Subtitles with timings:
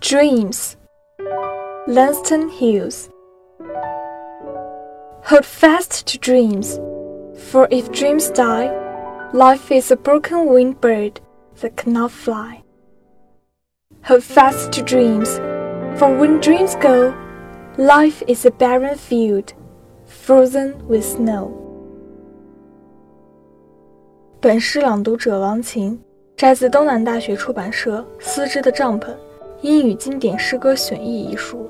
[0.00, 0.76] Dreams,
[1.86, 3.10] Lanston Hughes.
[5.24, 6.78] Hold fast to dreams,
[7.50, 8.70] for if dreams die,
[9.34, 11.20] life is a broken winged bird
[11.60, 12.62] that cannot fly.
[14.04, 15.28] Hold fast to dreams,
[15.98, 17.12] for when dreams go,
[17.76, 19.52] life is a barren field,
[20.06, 21.52] frozen with snow.
[24.40, 26.02] 本诗朗读者王琴，
[26.35, 29.15] 摘自东南大学出版社《丝织的帐篷：
[29.61, 31.69] 英语经典诗歌选译》一书。